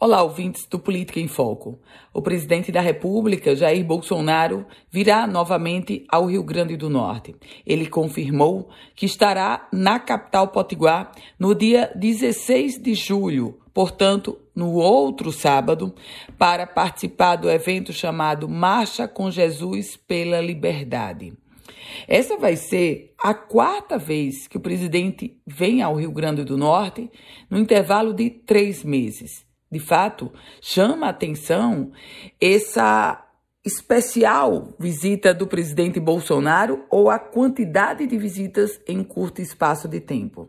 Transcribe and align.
Olá, 0.00 0.22
ouvintes 0.22 0.64
do 0.64 0.78
Política 0.78 1.18
em 1.18 1.26
Foco. 1.26 1.76
O 2.14 2.22
presidente 2.22 2.70
da 2.70 2.80
República, 2.80 3.56
Jair 3.56 3.84
Bolsonaro, 3.84 4.64
virá 4.88 5.26
novamente 5.26 6.04
ao 6.08 6.26
Rio 6.26 6.44
Grande 6.44 6.76
do 6.76 6.88
Norte. 6.88 7.34
Ele 7.66 7.84
confirmou 7.84 8.68
que 8.94 9.04
estará 9.04 9.66
na 9.72 9.98
capital 9.98 10.46
potiguar 10.46 11.10
no 11.36 11.52
dia 11.52 11.90
16 11.96 12.80
de 12.80 12.94
julho, 12.94 13.58
portanto, 13.74 14.38
no 14.54 14.74
outro 14.74 15.32
sábado, 15.32 15.92
para 16.38 16.64
participar 16.64 17.34
do 17.34 17.50
evento 17.50 17.92
chamado 17.92 18.48
Marcha 18.48 19.08
com 19.08 19.32
Jesus 19.32 19.96
pela 19.96 20.40
Liberdade. 20.40 21.32
Essa 22.06 22.36
vai 22.36 22.54
ser 22.54 23.14
a 23.18 23.34
quarta 23.34 23.98
vez 23.98 24.46
que 24.46 24.58
o 24.58 24.60
presidente 24.60 25.36
vem 25.44 25.82
ao 25.82 25.96
Rio 25.96 26.12
Grande 26.12 26.44
do 26.44 26.56
Norte 26.56 27.10
no 27.50 27.58
intervalo 27.58 28.14
de 28.14 28.30
três 28.30 28.84
meses. 28.84 29.47
De 29.70 29.78
fato, 29.78 30.32
chama 30.60 31.06
a 31.06 31.10
atenção 31.10 31.92
essa 32.40 33.24
especial 33.64 34.74
visita 34.78 35.34
do 35.34 35.46
presidente 35.46 36.00
Bolsonaro 36.00 36.84
ou 36.90 37.10
a 37.10 37.18
quantidade 37.18 38.06
de 38.06 38.16
visitas 38.16 38.80
em 38.88 39.04
curto 39.04 39.42
espaço 39.42 39.86
de 39.86 40.00
tempo. 40.00 40.48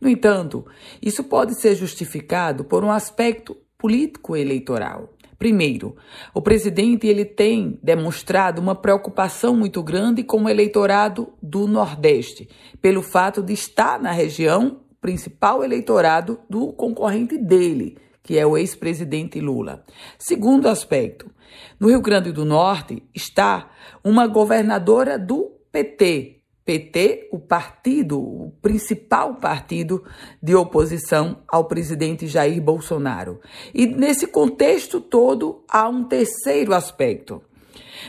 No 0.00 0.08
entanto, 0.08 0.64
isso 1.02 1.24
pode 1.24 1.60
ser 1.60 1.74
justificado 1.74 2.64
por 2.64 2.84
um 2.84 2.90
aspecto 2.90 3.56
político-eleitoral. 3.76 5.14
Primeiro, 5.36 5.96
o 6.34 6.42
presidente 6.42 7.06
ele 7.06 7.24
tem 7.24 7.78
demonstrado 7.82 8.60
uma 8.60 8.74
preocupação 8.74 9.56
muito 9.56 9.82
grande 9.82 10.22
com 10.22 10.44
o 10.44 10.48
eleitorado 10.48 11.32
do 11.42 11.66
Nordeste, 11.66 12.48
pelo 12.80 13.02
fato 13.02 13.42
de 13.42 13.54
estar 13.54 13.98
na 13.98 14.12
região 14.12 14.80
principal 15.00 15.64
eleitorado 15.64 16.38
do 16.48 16.72
concorrente 16.74 17.38
dele, 17.38 17.96
que 18.22 18.38
é 18.38 18.46
o 18.46 18.56
ex-presidente 18.56 19.40
Lula. 19.40 19.84
Segundo 20.18 20.68
aspecto, 20.68 21.30
no 21.78 21.88
Rio 21.88 22.00
Grande 22.00 22.32
do 22.32 22.44
Norte 22.44 23.02
está 23.14 23.70
uma 24.04 24.26
governadora 24.26 25.18
do 25.18 25.50
PT, 25.72 26.40
PT, 26.64 27.28
o 27.32 27.38
partido, 27.38 28.20
o 28.20 28.52
principal 28.62 29.34
partido 29.34 30.04
de 30.42 30.54
oposição 30.54 31.42
ao 31.48 31.64
presidente 31.64 32.26
Jair 32.26 32.62
Bolsonaro. 32.62 33.40
E 33.74 33.86
nesse 33.86 34.26
contexto 34.26 35.00
todo 35.00 35.64
há 35.68 35.88
um 35.88 36.04
terceiro 36.04 36.74
aspecto. 36.74 37.42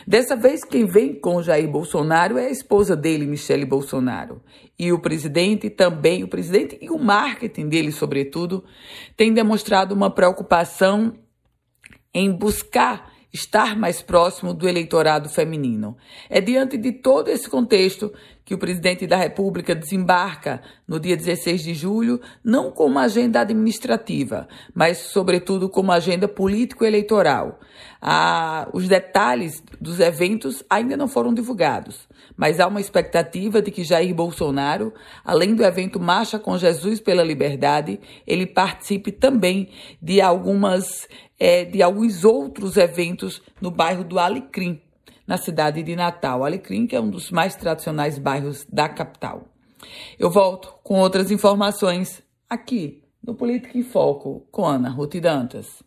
Dessa 0.06 0.36
vez, 0.36 0.64
quem 0.64 0.84
vem 0.84 1.14
com 1.14 1.42
Jair 1.42 1.68
Bolsonaro 1.68 2.38
é 2.38 2.46
a 2.46 2.50
esposa 2.50 2.96
dele, 2.96 3.26
Michele 3.26 3.64
Bolsonaro. 3.64 4.42
E 4.78 4.92
o 4.92 5.00
presidente 5.00 5.70
também, 5.70 6.24
o 6.24 6.28
presidente 6.28 6.78
e 6.80 6.90
o 6.90 6.98
marketing 6.98 7.68
dele, 7.68 7.92
sobretudo, 7.92 8.64
tem 9.16 9.32
demonstrado 9.32 9.94
uma 9.94 10.10
preocupação 10.10 11.14
em 12.14 12.30
buscar 12.32 13.12
estar 13.32 13.76
mais 13.76 14.02
próximo 14.02 14.52
do 14.52 14.68
eleitorado 14.68 15.28
feminino. 15.28 15.96
É 16.28 16.40
diante 16.40 16.76
de 16.76 16.92
todo 16.92 17.28
esse 17.28 17.48
contexto 17.48 18.12
que 18.44 18.54
o 18.54 18.58
presidente 18.58 19.06
da 19.06 19.16
República 19.16 19.74
desembarca 19.74 20.60
no 20.86 20.98
dia 20.98 21.16
16 21.16 21.62
de 21.62 21.74
julho, 21.74 22.20
não 22.44 22.70
com 22.70 22.86
uma 22.86 23.02
agenda 23.02 23.40
administrativa, 23.40 24.48
mas, 24.74 24.98
sobretudo, 24.98 25.68
com 25.68 25.80
uma 25.80 25.94
agenda 25.94 26.26
político-eleitoral. 26.26 27.60
Ah, 28.00 28.68
os 28.72 28.88
detalhes 28.88 29.62
dos 29.80 30.00
eventos 30.00 30.64
ainda 30.68 30.96
não 30.96 31.06
foram 31.06 31.32
divulgados, 31.32 32.08
mas 32.36 32.58
há 32.58 32.66
uma 32.66 32.80
expectativa 32.80 33.62
de 33.62 33.70
que 33.70 33.84
Jair 33.84 34.14
Bolsonaro, 34.14 34.92
além 35.24 35.54
do 35.54 35.64
evento 35.64 36.00
Marcha 36.00 36.38
com 36.38 36.58
Jesus 36.58 37.00
pela 37.00 37.22
Liberdade, 37.22 38.00
ele 38.26 38.46
participe 38.46 39.12
também 39.12 39.68
de 40.00 40.20
algumas 40.20 41.06
é, 41.38 41.64
de 41.64 41.82
alguns 41.82 42.24
outros 42.24 42.76
eventos 42.76 43.42
no 43.60 43.70
bairro 43.70 44.04
do 44.04 44.18
Alecrim, 44.18 44.80
na 45.26 45.36
cidade 45.36 45.82
de 45.82 45.96
Natal. 45.96 46.44
Alecrim, 46.44 46.86
que 46.86 46.96
é 46.96 47.00
um 47.00 47.10
dos 47.10 47.30
mais 47.30 47.54
tradicionais 47.56 48.18
bairros 48.18 48.66
da 48.70 48.88
capital. 48.88 49.44
Eu 50.18 50.30
volto 50.30 50.74
com 50.82 51.00
outras 51.00 51.30
informações 51.30 52.22
aqui 52.48 53.02
no 53.22 53.34
Política 53.34 53.78
em 53.78 53.82
Foco 53.82 54.46
com 54.50 54.64
Ana 54.64 54.90
Ruth 54.90 55.16
Dantas. 55.16 55.82